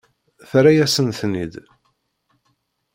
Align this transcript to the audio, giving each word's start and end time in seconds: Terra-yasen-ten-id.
Terra-yasen-ten-id. 0.49 1.53